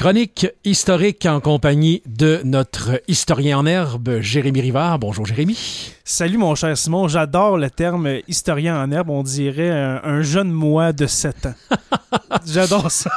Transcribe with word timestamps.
Chronique 0.00 0.46
historique 0.64 1.26
en 1.26 1.40
compagnie 1.40 2.02
de 2.06 2.40
notre 2.42 3.02
historien 3.06 3.58
en 3.58 3.66
herbe, 3.66 4.20
Jérémy 4.22 4.62
Rivard. 4.62 4.98
Bonjour 4.98 5.26
Jérémy. 5.26 5.58
Salut 6.04 6.38
mon 6.38 6.54
cher 6.54 6.74
Simon, 6.78 7.06
j'adore 7.06 7.58
le 7.58 7.68
terme 7.68 8.08
historien 8.26 8.82
en 8.82 8.90
herbe, 8.92 9.10
on 9.10 9.22
dirait 9.22 9.68
un, 9.68 10.00
un 10.02 10.22
jeune 10.22 10.50
moi 10.50 10.94
de 10.94 11.06
7 11.06 11.44
ans. 11.44 11.54
j'adore 12.46 12.90
ça. 12.90 13.10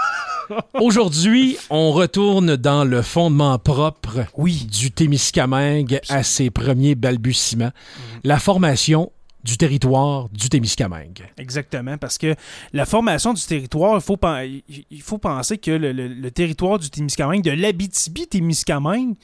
Aujourd'hui, 0.74 1.56
on 1.70 1.94
retourne 1.94 2.58
dans 2.58 2.84
le 2.84 3.02
fondement 3.02 3.58
propre 3.60 4.26
Oui. 4.36 4.68
du 4.70 4.92
Témiscamingue 4.92 6.02
à 6.10 6.22
ses 6.22 6.50
premiers 6.50 6.96
balbutiements, 6.96 7.72
la 8.26 8.40
formation 8.40 9.13
du 9.44 9.57
territoire 9.57 10.29
du 10.29 10.47
Témiscamingue. 10.49 11.28
Exactement, 11.37 11.97
parce 11.97 12.17
que 12.17 12.35
la 12.71 12.85
formation 12.85 13.33
du 13.33 13.42
territoire, 13.42 13.96
il 13.96 14.01
faut, 14.01 14.17
il 14.89 15.01
faut 15.01 15.17
penser 15.17 15.57
que 15.57 15.71
le, 15.71 16.30
territoire 16.31 16.80
du 16.80 16.89
Témiscamingue, 16.89 17.43
de 17.43 17.52
l'Abitibi-Témiscamingue, 17.52 19.15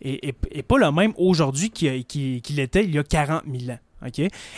est, 0.00 0.34
est- 0.50 0.62
pas 0.62 0.78
le 0.78 0.90
même 0.92 1.12
aujourd'hui 1.16 1.70
qu'il 1.70 2.58
était 2.60 2.84
il 2.84 2.94
y 2.94 2.98
a 2.98 3.04
40 3.04 3.42
000 3.46 3.70
ans. 3.72 3.78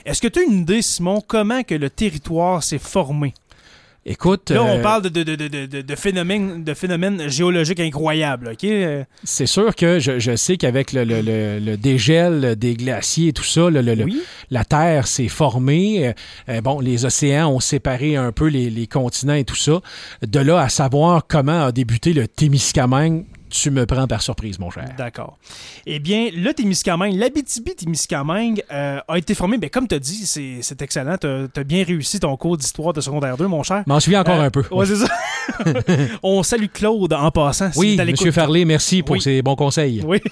Est-ce 0.05 0.21
que 0.21 0.29
tu 0.29 0.41
as 0.41 0.43
une 0.43 0.61
idée, 0.61 0.83
Simon, 0.83 1.21
comment 1.27 1.63
que 1.63 1.75
le 1.75 1.91
territoire 1.91 2.63
s'est 2.63 2.79
formé? 2.79 3.35
Écoute, 4.11 4.49
Là, 4.51 4.61
euh, 4.63 4.79
on 4.79 4.83
parle 4.83 5.03
de, 5.03 5.23
de, 5.23 5.37
de, 5.37 5.83
de, 5.83 5.95
phénomènes, 5.95 6.65
de 6.65 6.73
phénomènes 6.73 7.29
géologiques 7.29 7.79
incroyables. 7.81 8.49
OK? 8.53 8.65
Euh, 8.65 9.05
c'est 9.23 9.45
sûr 9.47 9.77
que 9.77 9.99
je, 9.99 10.19
je 10.19 10.35
sais 10.35 10.57
qu'avec 10.57 10.95
le, 10.95 11.05
le- 11.05 11.21
le- 11.21 11.59
le 11.59 11.77
dégel 11.77 12.57
des 12.57 12.75
glaciers 12.75 13.29
et 13.29 13.33
tout 13.35 13.45
ça, 13.45 13.69
le- 13.69 13.83
le- 13.83 13.95
le- 13.95 14.05
oui. 14.05 14.23
la 14.51 14.65
Terre 14.65 15.07
s'est 15.07 15.29
formée. 15.29 16.09
Euh, 16.09 16.13
euh, 16.49 16.61
bon, 16.63 16.81
les 16.81 17.05
océans 17.05 17.49
ont 17.51 17.61
séparé 17.61 18.17
un 18.17 18.33
peu 18.33 18.47
les, 18.47 18.71
les 18.71 18.87
continents 18.87 19.35
et 19.35 19.45
tout 19.45 19.57
ça. 19.57 19.81
De 20.27 20.41
là 20.41 20.59
à 20.61 20.71
savoir 20.71 21.27
comment 21.29 21.67
a 21.67 21.73
débuté 21.73 22.15
le 22.15 22.27
Témiscamingue, 22.27 23.25
tu 23.51 23.71
me 23.71 23.87
prends 23.87 24.07
par 24.07 24.23
surprise, 24.23 24.59
mon 24.59 24.71
cher. 24.71 24.89
D'accord. 24.97 25.39
Eh 25.87 25.99
bien, 25.99 26.31
le 26.35 26.53
Témiscamingue, 26.53 27.15
l'Abitibi-Témiscamingue 27.17 28.63
euh, 28.73 29.01
a 29.07 29.19
été 29.19 29.35
formé, 29.35 29.59
ben, 29.59 29.71
comme 29.71 29.87
tu 29.89 29.95
as 29.95 29.99
dit, 29.99 30.27
c'est 30.27 30.83
excellent. 30.83 31.17
Tu 31.19 31.27
as, 31.27 31.65
bien 31.65 31.85
réussi 31.85 32.21
ton 32.21 32.37
cours 32.37 32.57
d'histoire 32.57 32.93
de 32.93 33.01
secondaire 33.01 33.37
2, 33.37 33.47
mon 33.47 33.63
cher. 33.63 33.83
M'en 33.87 34.01
souviens 34.01 34.21
encore 34.21 34.41
Euh, 34.41 34.45
un 34.47 34.51
peu. 34.51 34.65
Ouais, 34.71 34.87
c'est 34.87 34.97
ça. 34.97 35.09
On 36.23 36.43
salue 36.43 36.67
Claude 36.73 37.13
en 37.13 37.31
passant. 37.31 37.73
s'il 37.73 37.81
Oui. 38.01 38.33
Farley, 38.33 38.65
merci 38.65 39.03
pour 39.03 39.15
Oui. 39.15 39.21
ces 39.21 39.43
bons 39.43 39.57
conseils. 39.57 40.03
Oui. 40.07 40.21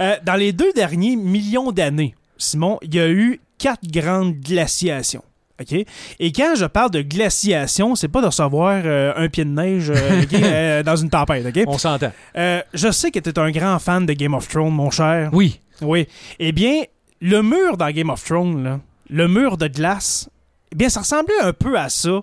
Euh, 0.00 0.16
dans 0.24 0.34
les 0.34 0.52
deux 0.52 0.72
derniers 0.72 1.16
millions 1.16 1.72
d'années, 1.72 2.14
Simon, 2.36 2.78
il 2.82 2.94
y 2.94 3.00
a 3.00 3.08
eu 3.08 3.40
quatre 3.58 3.86
grandes 3.86 4.34
glaciations. 4.40 5.22
OK? 5.70 5.86
Et 6.20 6.32
quand 6.32 6.54
je 6.56 6.64
parle 6.66 6.90
de 6.90 7.02
glaciation, 7.02 7.94
c'est 7.94 8.08
pas 8.08 8.20
de 8.20 8.26
recevoir 8.26 8.82
euh, 8.84 9.12
un 9.16 9.28
pied 9.28 9.44
de 9.44 9.50
neige 9.50 9.90
euh, 9.90 10.22
euh, 10.34 10.82
dans 10.82 10.96
une 10.96 11.10
tempête. 11.10 11.46
OK? 11.46 11.64
On 11.66 11.78
s'entend. 11.78 12.12
Euh, 12.36 12.60
je 12.72 12.90
sais 12.90 13.10
que 13.10 13.18
tu 13.18 13.30
es 13.30 13.38
un 13.38 13.50
grand 13.50 13.78
fan 13.78 14.06
de 14.06 14.12
Game 14.12 14.34
of 14.34 14.48
Thrones, 14.48 14.72
mon 14.74 14.90
cher. 14.90 15.30
Oui, 15.32 15.60
Oui. 15.80 16.06
Eh 16.38 16.52
bien, 16.52 16.82
le 17.20 17.42
mur 17.42 17.76
dans 17.76 17.90
Game 17.90 18.10
of 18.10 18.22
Thrones, 18.24 18.62
là, 18.62 18.80
le 19.10 19.28
mur 19.28 19.56
de 19.56 19.66
glace, 19.66 20.28
eh 20.72 20.76
bien, 20.76 20.88
ça 20.88 21.00
ressemblait 21.00 21.40
un 21.42 21.52
peu 21.52 21.78
à 21.78 21.88
ça. 21.88 22.20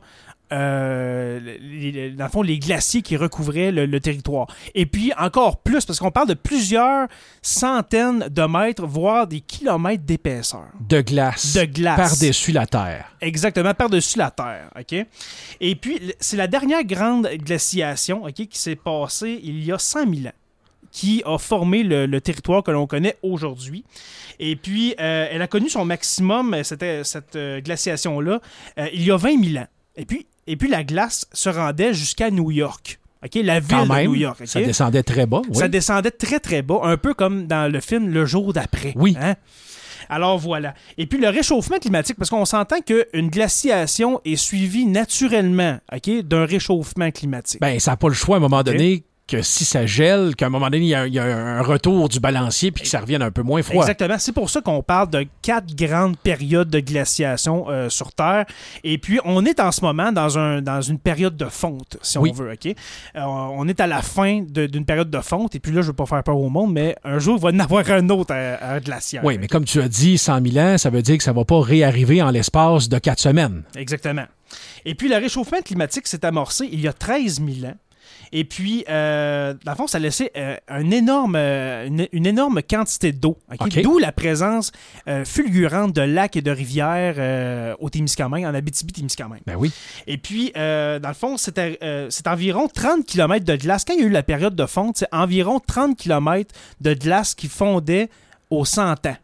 Euh, 0.52 1.40
les- 1.62 2.12
dans 2.12 2.26
le 2.26 2.30
fond, 2.30 2.42
les 2.42 2.60
glaciers 2.60 3.02
qui 3.02 3.16
recouvraient 3.18 3.72
le, 3.72 3.86
le 3.86 4.00
territoire. 4.00 4.48
Et 4.76 4.86
puis, 4.86 5.12
encore 5.18 5.58
plus, 5.62 5.86
parce 5.86 6.00
qu'on 6.00 6.12
parle 6.12 6.28
de 6.28 6.34
plusieurs 6.34 7.08
centaines 7.42 8.28
de 8.30 8.42
mètres, 8.44 8.86
voire 8.86 9.28
des 9.28 9.42
kilomètres 9.42 10.04
d'épaisseur. 10.04 10.68
de 10.88 11.02
glace. 11.02 11.54
De 11.56 11.66
glace. 11.66 11.98
Par-dessus 12.20 12.52
la 12.52 12.66
Terre. 12.66 13.12
Exactement, 13.22 13.74
par-dessus 13.74 14.18
la 14.18 14.32
Terre. 14.32 14.70
OK? 14.80 15.06
Et 15.60 15.76
puis, 15.76 16.00
c'est 16.20 16.38
la 16.38 16.48
dernière 16.48 16.84
grande 16.84 17.28
glaciation 17.36 18.24
OK, 18.24 18.34
qui 18.34 18.58
s'est 18.60 18.76
passée 18.76 19.40
il 19.44 19.64
y 19.64 19.72
a 19.72 19.78
100 19.80 20.00
000 20.14 20.28
ans, 20.28 20.32
qui 20.92 21.22
a 21.26 21.38
formé 21.38 21.84
le, 21.84 22.06
le 22.06 22.22
territoire 22.22 22.64
que 22.64 22.72
l'on 22.72 22.88
connaît 22.88 23.18
aujourd'hui. 23.24 23.84
Et 24.40 24.56
puis, 24.56 24.96
euh, 25.00 25.28
elle 25.32 25.42
a 25.42 25.48
connu 25.48 25.70
son 25.70 25.86
maximum, 25.86 26.54
euh, 26.54 26.64
cette 26.64 27.36
euh, 27.36 27.62
glaciation-là, 27.62 28.40
euh, 28.80 28.88
il 28.94 29.04
y 29.04 29.12
a 29.12 29.18
20 29.18 29.44
000 29.44 29.64
ans. 29.64 29.68
Et 29.96 30.06
puis, 30.06 30.26
et 30.52 30.58
puis 30.58 30.68
la 30.68 30.84
glace 30.84 31.26
se 31.32 31.48
rendait 31.48 31.94
jusqu'à 31.94 32.30
New 32.30 32.52
York. 32.52 33.00
OK? 33.24 33.36
La 33.44 33.62
ville 33.62 33.70
Quand 33.70 33.86
de 33.86 34.02
New 34.04 34.16
York. 34.16 34.42
Ça 34.46 34.62
descendait 34.62 35.04
très 35.04 35.26
bas. 35.26 35.42
oui. 35.48 35.56
Ça 35.56 35.70
descendait 35.70 36.12
très 36.12 36.42
très 36.42 36.62
bas, 36.62 36.82
un 36.84 36.98
peu 36.98 37.14
comme 37.14 37.48
dans 37.48 37.72
le 37.72 37.80
film 37.80 38.10
Le 38.10 38.26
jour 38.26 38.52
d'après. 38.52 38.92
Oui. 38.98 39.16
Hein? 39.22 39.36
Alors 40.10 40.38
voilà. 40.38 40.74
Et 40.98 41.06
puis 41.06 41.20
le 41.20 41.30
réchauffement 41.30 41.78
climatique, 41.78 42.18
parce 42.18 42.30
qu'on 42.30 42.44
s'entend 42.44 42.82
qu'une 42.82 43.30
glaciation 43.30 44.20
est 44.26 44.36
suivie 44.36 44.86
naturellement 44.86 45.80
ok, 45.94 46.24
d'un 46.24 46.46
réchauffement 46.46 47.12
climatique. 47.12 47.62
Ben, 47.62 47.80
ça 47.80 47.92
n'a 47.92 47.98
pas 47.98 48.10
le 48.10 48.14
choix 48.14 48.36
à 48.36 48.40
un 48.40 48.42
moment 48.42 48.64
donné 48.64 49.06
que 49.32 49.42
si 49.42 49.66
ça 49.66 49.86
gèle, 49.86 50.36
qu'à 50.36 50.48
un 50.48 50.50
moment 50.50 50.70
donné, 50.70 50.84
il 50.84 50.90
y, 50.90 50.96
a- 50.96 51.08
il 51.08 51.14
y 51.14 51.20
a 51.20 51.24
un 51.24 51.62
retour 51.62 52.10
du 52.10 52.20
balancier 52.20 52.72
puis 52.72 52.84
que 52.84 52.90
ça 52.90 53.00
revienne 53.00 53.22
un 53.22 53.32
peu 53.32 53.42
moins 53.44 53.62
froid. 53.64 53.84
Exactement. 53.84 54.16
C'est 54.20 54.32
pour 54.34 54.50
ça 54.50 54.62
qu'on 54.62 54.84
parle 54.84 55.10
de 55.10 55.26
quatre 55.42 55.76
grandes 55.76 56.18
périodes 56.18 56.70
de 56.70 56.80
glaciation 56.80 57.66
euh, 57.70 57.90
sur 57.90 58.12
Terre. 58.12 58.46
Et 58.84 58.98
puis, 58.98 59.20
on 59.26 59.46
est 59.46 59.60
en 59.60 59.72
ce 59.72 59.82
moment 59.82 60.12
dans, 60.12 60.38
un, 60.38 60.62
dans 60.62 60.82
une 60.82 61.00
période 61.00 61.38
de 61.38 61.46
fonte, 61.46 61.98
si 62.02 62.18
Oui. 62.18 62.32
on 62.34 62.44
veut. 62.44 62.52
OK? 62.52 62.66
Euh, 62.68 62.74
on 63.24 63.68
est 63.68 63.80
à 63.80 63.88
la 63.88 64.02
fin 64.02 64.42
d'une 64.48 64.86
période 64.86 65.10
de 65.10 65.20
fonte. 65.22 65.56
Et 65.56 65.60
puis 65.60 65.72
là, 65.72 65.82
je 65.82 65.88
ne 65.88 65.92
veux 65.92 65.96
pas 65.96 66.06
faire 66.06 66.24
peur 66.24 66.38
au 66.38 66.50
monde, 66.50 66.74
mais 66.74 66.96
un 67.04 67.20
jour, 67.20 67.38
il 67.38 67.42
va 67.42 67.52
y 67.52 67.56
en 67.56 67.60
avoir 67.60 67.90
un 67.90 68.10
autre 68.10 68.34
à, 68.34 68.74
à 68.74 68.80
glaciaire. 68.80 69.24
Oui, 69.24 69.38
mais 69.40 69.48
comme 69.48 69.66
tu 69.66 69.82
as 69.82 69.88
dit, 69.88 70.18
100 70.18 70.46
000 70.52 70.58
ans, 70.66 70.78
ça 70.78 70.90
veut 70.90 71.02
dire 71.02 71.18
que 71.18 71.24
ça 71.24 71.34
va 71.34 71.46
pas 71.46 71.62
réarriver 71.62 72.22
en 72.22 72.32
l'espace 72.32 72.90
de 72.90 72.98
quatre 73.00 73.20
semaines. 73.20 73.64
Exactement. 73.76 74.26
Et 74.86 74.96
puis, 74.96 75.08
le 75.08 75.16
réchauffement 75.16 75.62
climatique 75.64 76.08
s'est 76.08 76.26
amorcé 76.26 76.68
il 76.72 76.82
y 76.82 76.88
a 76.88 76.94
13 76.94 77.42
000 77.62 77.72
ans. 77.72 77.76
Et 78.32 78.44
puis, 78.46 78.86
euh, 78.90 79.54
dans 79.66 79.72
le 79.72 79.78
fond, 79.78 79.88
ça 79.88 79.98
a 79.98 80.02
laissé 80.02 80.32
euh, 80.38 80.56
un 80.68 80.90
énorme, 80.92 81.36
euh, 81.36 81.86
une, 81.88 82.08
une 82.12 82.26
énorme 82.26 82.62
quantité 82.62 83.12
d'eau. 83.12 83.38
D'où 83.84 83.98
la 83.98 84.12
présence 84.12 84.72
euh, 85.08 85.26
fulgurante 85.26 85.94
de 85.94 86.02
lacs 86.02 86.36
et 86.36 86.42
de 86.42 86.52
rivières 86.52 87.76
au 87.80 87.90
Témiscamingue, 87.90 88.46
en 88.46 88.54
Abitibi-Témiscamingue. 88.54 89.42
Ben 89.46 89.56
oui. 89.56 89.72
Et 90.08 90.18
puis, 90.18 90.52
dans 90.56 91.02
le 91.08 91.14
fond, 91.14 91.38
c'était 91.38 91.78
c'est 92.10 92.28
environ 92.28 92.68
30 92.68 93.06
km 93.06 93.46
de 93.46 93.56
glace. 93.56 93.86
Quand 93.86 93.94
il 93.94 94.02
y 94.02 94.04
a 94.04 94.08
eu 94.08 94.12
la 94.12 94.24
période 94.24 94.56
de 94.56 94.66
fonte, 94.66 94.98
c'est 94.98 95.08
environ 95.12 95.60
30 95.60 95.98
km 95.98 96.54
de 96.80 96.94
glace 96.94 97.36
qui 97.36 97.48
fondait 97.48 98.10
au 98.50 98.66
100 98.66 99.06
ans. 99.08 99.18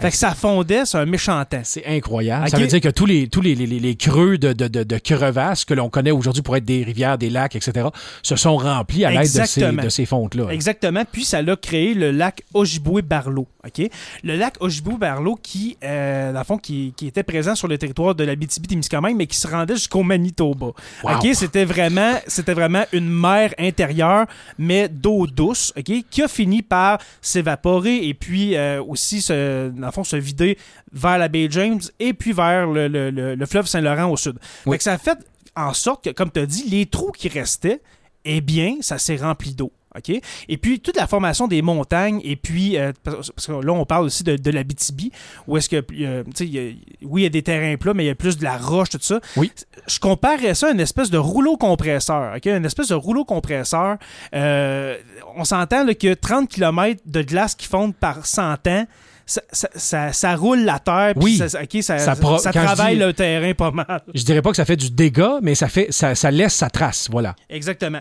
Fait 0.00 0.10
que 0.10 0.16
ça 0.16 0.34
fondait 0.34 0.84
sur 0.84 0.98
un 0.98 1.06
méchant 1.06 1.44
temps. 1.44 1.60
C'est 1.64 1.84
incroyable. 1.86 2.48
Ça 2.48 2.58
veut 2.58 2.66
dire 2.66 2.80
que 2.80 2.88
tous 2.88 3.06
les, 3.06 3.28
tous 3.28 3.40
les, 3.40 3.54
les, 3.54 3.66
les 3.66 3.96
creux 3.96 4.38
de, 4.38 4.52
de, 4.52 4.68
de, 4.68 4.84
de 4.84 4.98
crevasses 4.98 5.64
que 5.64 5.74
l'on 5.74 5.88
connaît 5.90 6.10
aujourd'hui 6.10 6.42
pour 6.42 6.56
être 6.56 6.64
des 6.64 6.84
rivières, 6.84 7.18
des 7.18 7.30
lacs, 7.30 7.56
etc., 7.56 7.88
se 8.22 8.36
sont 8.36 8.56
remplis 8.56 9.04
à 9.04 9.10
l'aide 9.10 9.22
de 9.22 9.44
ces, 9.44 9.72
de 9.72 9.88
ces 9.88 10.06
fontes-là. 10.06 10.48
Exactement. 10.50 11.02
Puis 11.10 11.24
ça 11.24 11.42
l'a 11.42 11.56
créé 11.56 11.94
le 11.94 12.10
lac 12.10 12.42
Ojibwe-Barlow. 12.54 13.46
OK? 13.68 13.90
Le 14.24 14.36
lac 14.36 14.56
Ojibwe-Barlow 14.60 15.36
qui, 15.42 15.76
euh, 15.84 16.32
dans 16.32 16.38
le 16.40 16.44
fond, 16.44 16.58
qui, 16.58 16.92
qui 16.96 17.06
était 17.06 17.22
présent 17.22 17.54
sur 17.54 17.68
le 17.68 17.78
territoire 17.78 18.14
de 18.14 18.24
l'Abitibi-Témiscamingue, 18.24 19.16
mais 19.16 19.26
qui 19.26 19.36
se 19.36 19.46
rendait 19.46 19.74
jusqu'au 19.76 20.02
Manitoba. 20.02 20.66
Wow. 21.04 21.16
OK? 21.16 21.28
C'était 21.34 21.64
vraiment, 21.64 22.14
c'était 22.26 22.54
vraiment 22.54 22.84
une 22.92 23.08
mer 23.08 23.54
intérieure, 23.58 24.26
mais 24.58 24.88
d'eau 24.88 25.26
douce, 25.26 25.72
OK? 25.76 25.92
Qui 26.10 26.22
a 26.22 26.28
fini 26.28 26.62
par 26.62 26.98
s'évaporer 27.20 28.06
et 28.08 28.14
puis 28.14 28.56
euh, 28.56 28.82
aussi, 28.82 29.22
se, 29.22 29.68
dans 29.70 29.86
le 29.86 29.92
fond, 29.92 30.04
se 30.04 30.16
vider 30.16 30.58
vers 30.92 31.18
la 31.18 31.28
baie 31.28 31.48
James 31.50 31.80
et 32.00 32.12
puis 32.14 32.32
vers 32.32 32.66
le, 32.66 32.88
le- 32.88 33.10
le- 33.10 33.34
le 33.34 33.46
fleuve 33.46 33.66
Saint-Laurent 33.66 34.10
au 34.10 34.16
sud. 34.16 34.38
Oui. 34.66 34.72
Fait 34.74 34.78
que 34.78 34.84
ça 34.84 34.92
a 34.94 34.98
fait 34.98 35.18
en 35.56 35.72
sorte 35.74 36.04
que, 36.04 36.10
comme 36.10 36.30
tu 36.30 36.40
as 36.40 36.46
dit, 36.46 36.64
les 36.68 36.86
trous 36.86 37.12
qui 37.12 37.28
restaient, 37.28 37.80
eh 38.24 38.40
bien, 38.40 38.76
ça 38.80 38.98
s'est 38.98 39.16
rempli 39.16 39.54
d'eau. 39.54 39.72
OK? 39.98 40.20
Et 40.48 40.56
puis, 40.56 40.80
toute 40.80 40.96
la 40.96 41.06
formation 41.06 41.46
des 41.48 41.62
montagnes, 41.62 42.20
et 42.24 42.36
puis, 42.36 42.78
euh, 42.78 42.92
parce 43.04 43.30
parce 43.30 43.46
que 43.46 43.52
là, 43.52 43.72
on 43.72 43.84
parle 43.84 44.04
aussi 44.06 44.22
de, 44.24 44.36
de 44.36 44.50
la 44.50 44.64
BTB, 44.64 45.12
où 45.46 45.56
est-ce 45.56 45.68
que, 45.68 45.84
euh, 46.00 46.24
tu 46.34 46.46
sais, 46.50 46.76
oui, 47.02 47.22
il 47.22 47.24
y 47.24 47.26
a 47.26 47.30
des 47.30 47.42
terrains 47.42 47.76
plats, 47.76 47.94
mais 47.94 48.04
il 48.04 48.08
y 48.08 48.10
a 48.10 48.14
plus 48.14 48.36
de 48.38 48.44
la 48.44 48.56
roche, 48.56 48.88
tout 48.90 48.98
ça. 49.00 49.20
Oui. 49.36 49.52
Je 49.86 49.98
comparerais 49.98 50.54
ça 50.54 50.68
à 50.68 50.70
une 50.70 50.80
espèce 50.80 51.10
de 51.10 51.18
rouleau 51.18 51.56
compresseur. 51.56 52.34
OK? 52.36 52.46
Une 52.46 52.64
espèce 52.64 52.88
de 52.88 52.94
rouleau 52.94 53.24
compresseur. 53.24 53.96
Euh, 54.34 54.96
on 55.36 55.44
s'entend 55.44 55.86
que 55.94 56.14
30 56.14 56.48
km 56.48 57.00
de 57.06 57.22
glace 57.22 57.54
qui 57.54 57.66
fondent 57.66 57.94
par 57.94 58.26
100 58.26 58.66
ans, 58.66 58.86
ça, 59.26 59.42
ça- 59.52 59.68
ça- 59.74 60.12
ça 60.12 60.36
roule 60.36 60.60
la 60.60 60.78
terre, 60.78 61.12
puis 61.14 61.24
Oui. 61.24 61.36
ça, 61.36 61.48
ça, 61.48 62.16
pro- 62.16 62.38
travaille 62.38 62.94
dis- 62.96 63.00
le 63.04 63.12
terrain 63.12 63.52
pas 63.52 63.70
mal. 63.70 64.02
Je 64.14 64.22
dirais 64.24 64.40
pas 64.42 64.50
que 64.50 64.56
ça 64.56 64.64
fait 64.64 64.76
du 64.76 64.90
dégât, 64.90 65.40
mais 65.42 65.54
ça, 65.54 65.68
fait, 65.68 65.92
ça 65.92 66.30
laisse 66.30 66.54
sa 66.54 66.70
trace. 66.70 67.08
Voilà. 67.10 67.34
Exactement. 67.50 68.00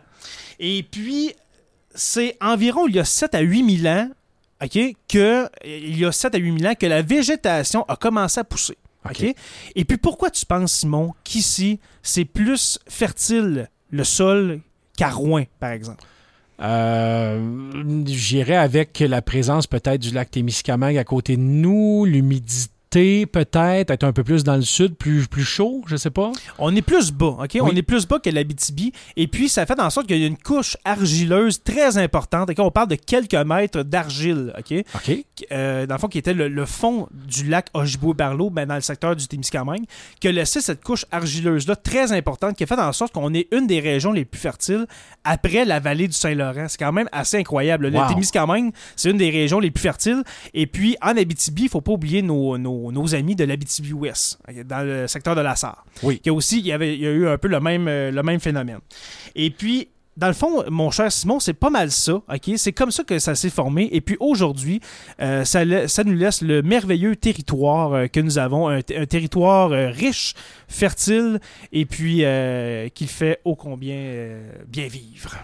Et 0.60 0.84
puis, 0.84 1.34
c'est 1.98 2.38
environ 2.40 2.88
il 2.88 2.96
y 2.96 3.00
a 3.00 3.06
7 3.06 3.36
à 3.36 3.40
8 3.42 3.80
000 3.82 3.94
ans, 3.94 4.10
OK, 4.64 4.80
que, 5.08 5.50
il 5.66 6.00
y 6.00 6.06
a 6.06 6.12
7 6.12 6.36
à 6.36 6.38
8 6.38 6.60
000 6.60 6.72
ans 6.72 6.76
que 6.76 6.86
la 6.86 7.02
végétation 7.02 7.84
a 7.90 7.96
commencé 7.96 8.40
à 8.40 8.44
pousser. 8.44 8.78
OK? 9.06 9.12
OK? 9.22 9.36
Et 9.76 9.86
puis, 9.86 9.98
pourquoi 9.98 10.30
tu 10.30 10.46
penses, 10.46 10.74
Simon, 10.74 11.14
qu'ici, 11.24 11.80
c'est 12.02 12.26
plus 12.26 12.80
fertile 12.88 13.70
le 13.90 14.04
sol 14.04 14.62
qu'à 14.98 15.10
Rouen, 15.10 15.44
par 15.60 15.72
exemple? 15.72 16.04
Euh, 16.60 18.04
J'irais 18.08 18.56
avec 18.56 19.00
la 19.00 19.22
présence 19.22 19.68
peut-être 19.68 20.02
du 20.02 20.12
lac 20.12 20.32
Témiscamingue 20.32 20.98
à 20.98 21.04
côté 21.04 21.38
de 21.38 21.42
nous, 21.42 22.06
l'humidité 22.06 22.72
peut-être 22.90 23.92
être 23.92 24.04
un 24.04 24.14
peu 24.14 24.24
plus 24.24 24.44
dans 24.44 24.56
le 24.56 24.62
sud, 24.62 24.96
plus, 24.96 25.28
plus 25.28 25.44
chaud, 25.44 25.84
je 25.88 25.96
sais 25.96 26.10
pas. 26.10 26.32
On 26.58 26.76
est 26.76 26.82
plus 26.82 27.12
bas, 27.12 27.38
OK? 27.44 27.58
On 27.62 27.76
est 27.76 27.82
plus 27.82 28.08
bas 28.08 28.20
que 28.20 28.30
l'Abitibi. 28.30 28.92
Et 29.16 29.28
puis, 29.28 29.50
ça 29.50 29.66
fait 29.66 29.80
en 29.80 29.90
sorte 29.90 30.08
qu'il 30.08 30.18
y 30.18 30.24
a 30.24 30.28
une 30.28 30.38
couche 30.38 30.78
argileuse 30.86 31.62
très 31.64 31.98
importante. 31.98 32.50
On 32.58 32.72
parle 32.72 32.88
de 32.88 32.96
quelques 32.96 33.36
mètres 33.36 33.84
d'argile, 33.84 34.54
OK? 34.58 34.84
OK. 34.96 35.26
Euh, 35.52 35.86
dans 35.86 35.96
le 35.96 36.00
fond, 36.00 36.08
qui 36.08 36.18
était 36.18 36.34
le, 36.34 36.66
fond 36.66 37.08
du 37.12 37.48
lac 37.48 37.68
Ojibwe-Barlow, 37.74 38.50
ben, 38.50 38.66
dans 38.66 38.76
le 38.76 38.82
secteur 38.82 39.16
du 39.16 39.28
Témiscamingue, 39.28 39.86
qui 40.20 40.28
a 40.28 40.32
laissé 40.32 40.62
cette 40.62 40.84
couche 40.84 41.06
argileuse-là 41.12 41.76
très 41.76 42.12
importante, 42.12 42.56
qui 42.56 42.64
a 42.64 42.68
fait 42.68 42.80
en 42.80 42.94
sorte 42.94 43.14
qu'on 43.14 43.34
est 43.34 43.48
une 43.52 43.68
des 43.68 43.80
régions 43.80 44.12
les 44.12 44.26
plus 44.26 44.40
fertiles 44.40 44.86
après 45.24 45.66
la 45.66 45.80
vallée 45.80 46.08
du 46.08 46.14
Saint-Laurent. 46.14 46.68
C'est 46.68 46.78
quand 46.78 46.94
même 46.94 47.10
assez 47.12 47.38
incroyable. 47.38 47.88
Le 47.88 48.08
Témiscamingue, 48.08 48.72
c'est 48.96 49.12
une 49.12 49.18
des 49.18 49.30
régions 49.30 49.60
les 49.60 49.72
plus 49.72 49.82
fertiles. 49.82 50.24
Et 50.54 50.68
puis, 50.68 50.98
en 51.02 51.18
Abitibi, 51.18 51.64
il 51.64 51.66
ne 51.66 51.70
faut 51.70 51.82
pas 51.82 51.92
oublier 51.92 52.22
nos, 52.22 52.58
nos, 52.58 52.77
amis 53.14 53.36
de 53.36 53.44
l'Abitibi-Ouest, 53.44 54.40
dans 54.66 54.86
le 54.86 55.08
secteur 55.08 55.36
de 55.36 55.42
la 55.42 55.56
Sarre. 55.56 55.86
Oui. 56.04 56.20
Qui 56.20 56.30
a 56.30 56.34
aussi, 56.34 56.60
il 56.60 56.66
y, 56.66 56.72
avait, 56.72 56.96
il 56.96 57.02
y 57.02 57.08
a 57.08 57.12
eu 57.12 57.28
un 57.28 57.38
peu 57.38 57.48
le 57.48 57.60
même, 57.60 57.88
euh, 57.88 58.12
le 58.12 58.24
même 58.24 58.40
phénomène. 58.40 58.80
Et 59.36 59.50
puis, 59.50 59.90
dans 60.16 60.28
le 60.28 60.34
fond, 60.34 60.64
mon 60.70 60.90
cher 60.90 61.12
Simon, 61.12 61.40
c'est 61.40 61.54
pas 61.54 61.70
mal 61.70 61.92
ça. 61.92 62.14
ok? 62.14 62.52
C'est 62.56 62.74
comme 62.74 62.90
ça 62.92 63.04
que 63.04 63.20
ça 63.20 63.36
s'est 63.36 63.52
formé. 63.52 63.88
Et 63.92 64.02
puis 64.02 64.18
aujourd'hui, 64.20 64.82
euh, 65.22 65.46
ça, 65.46 65.62
ça, 65.88 66.04
nous 66.04 66.14
laisse 66.16 66.42
le 66.42 66.64
merveilleux 66.64 67.16
territoire 67.16 67.94
euh, 67.94 68.08
que 68.08 68.20
nous 68.20 68.40
avons, 68.40 68.68
un, 68.68 68.82
territoire 68.82 69.70
riche, 69.70 70.34
fertile, 70.68 71.40
et 71.72 71.86
puis 71.86 72.24
qui 72.94 73.08
fait 73.08 73.40
ô 73.46 73.56
combien 73.56 74.40
bien 74.68 74.88
vivre. 74.88 75.38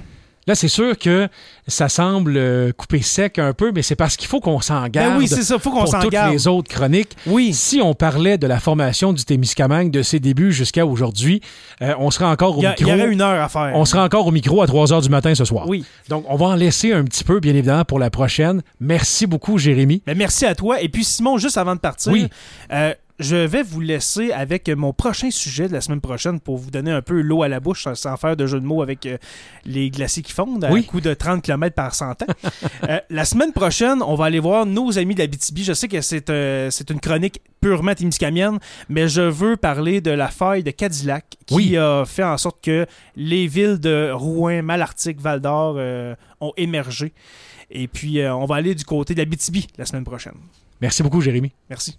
Là, 0.47 0.55
c'est 0.55 0.67
sûr 0.67 0.97
que 0.97 1.29
ça 1.67 1.87
semble 1.89 2.35
euh, 2.35 2.71
couper 2.73 3.01
sec 3.01 3.39
un 3.39 3.53
peu, 3.53 3.71
mais 3.73 3.81
c'est 3.81 3.95
parce 3.95 4.17
qu'il 4.17 4.27
faut 4.27 4.39
qu'on 4.39 4.59
s'en 4.59 4.83
ben 4.83 4.89
garde. 4.89 5.17
oui, 5.17 5.27
c'est 5.27 5.43
ça, 5.43 5.57
faut 5.59 5.71
qu'on 5.71 5.85
s'en 5.85 6.01
toutes 6.01 6.13
les 6.31 6.47
autres 6.47 6.69
chroniques. 6.69 7.15
Oui. 7.27 7.53
Si 7.53 7.81
on 7.81 7.93
parlait 7.93 8.37
de 8.37 8.47
la 8.47 8.59
formation 8.59 9.13
du 9.13 9.23
Témiscamingue 9.23 9.91
de 9.91 10.01
ses 10.01 10.19
débuts 10.19 10.51
jusqu'à 10.51 10.85
aujourd'hui, 10.85 11.41
euh, 11.81 11.93
on 11.97 12.11
serait 12.11 12.25
encore 12.25 12.57
au 12.57 12.61
micro. 12.61 12.75
Il 12.79 12.87
y 12.87 12.93
aurait 12.93 13.11
une 13.11 13.21
heure 13.21 13.41
à 13.41 13.49
faire. 13.49 13.71
On 13.75 13.85
sera 13.85 14.03
encore 14.03 14.27
au 14.27 14.31
micro 14.31 14.61
à 14.61 14.67
3 14.67 14.93
heures 14.93 15.01
du 15.01 15.09
matin 15.09 15.33
ce 15.35 15.45
soir. 15.45 15.67
Oui. 15.67 15.85
Donc, 16.09 16.25
on 16.27 16.35
va 16.35 16.47
en 16.47 16.55
laisser 16.55 16.91
un 16.91 17.03
petit 17.03 17.23
peu, 17.23 17.39
bien 17.39 17.53
évidemment, 17.53 17.85
pour 17.85 17.99
la 17.99 18.09
prochaine. 18.09 18.61
Merci 18.79 19.27
beaucoup, 19.27 19.57
Jérémy. 19.57 20.01
Ben, 20.05 20.17
merci 20.17 20.45
à 20.45 20.55
toi. 20.55 20.81
Et 20.81 20.89
puis, 20.89 21.03
Simon, 21.03 21.37
juste 21.37 21.57
avant 21.57 21.75
de 21.75 21.79
partir, 21.79 22.11
oui. 22.11 22.27
Euh, 22.71 22.93
je 23.19 23.35
vais 23.35 23.63
vous 23.63 23.79
laisser 23.79 24.31
avec 24.31 24.69
mon 24.69 24.91
prochain 24.91 25.29
sujet 25.29 25.67
de 25.67 25.73
la 25.73 25.81
semaine 25.81 26.01
prochaine 26.01 26.39
pour 26.39 26.57
vous 26.57 26.71
donner 26.71 26.91
un 26.91 27.01
peu 27.01 27.21
l'eau 27.21 27.43
à 27.43 27.47
la 27.47 27.59
bouche 27.59 27.87
sans 27.93 28.17
faire 28.17 28.35
de 28.35 28.47
jeu 28.47 28.59
de 28.59 28.65
mots 28.65 28.81
avec 28.81 29.05
euh, 29.05 29.17
les 29.65 29.89
glaciers 29.89 30.23
qui 30.23 30.31
fondent 30.31 30.63
à 30.63 30.69
un 30.69 30.81
coup 30.81 30.99
de 30.99 31.13
30 31.13 31.41
km 31.43 31.75
par 31.75 31.93
100 31.93 32.11
ans. 32.11 32.15
Euh, 32.89 32.99
la 33.09 33.23
semaine 33.23 33.53
prochaine, 33.53 34.01
on 34.01 34.15
va 34.15 34.25
aller 34.25 34.39
voir 34.39 34.65
nos 34.65 34.97
amis 34.97 35.15
de 35.15 35.19
la 35.19 35.27
BTB. 35.27 35.59
Je 35.59 35.73
sais 35.73 35.87
que 35.87 36.01
c'est 36.01 36.29
euh, 36.29 36.69
une 36.89 36.99
chronique 36.99 37.41
purement 37.61 37.93
témiscamienne, 37.93 38.59
mais 38.89 39.07
je 39.07 39.21
veux 39.21 39.55
parler 39.55 40.01
de 40.01 40.11
la 40.11 40.27
faille 40.27 40.63
de 40.63 40.71
Cadillac 40.71 41.37
qui 41.45 41.77
a 41.77 42.03
fait 42.05 42.23
en 42.23 42.37
sorte 42.37 42.61
que 42.61 42.85
les 43.15 43.47
villes 43.47 43.79
de 43.79 44.11
Rouen, 44.11 44.61
Malartic, 44.63 45.21
Val-d'Or 45.21 45.77
ont 46.41 46.53
émergé. 46.57 47.13
Et 47.69 47.87
puis, 47.87 48.21
on 48.25 48.45
va 48.45 48.55
aller 48.55 48.75
du 48.75 48.83
côté 48.83 49.13
de 49.13 49.19
la 49.19 49.25
BTB 49.25 49.57
la 49.77 49.85
semaine 49.85 50.03
prochaine. 50.03 50.35
Merci 50.81 51.03
beaucoup, 51.03 51.21
Jérémy. 51.21 51.53
Merci. 51.69 51.97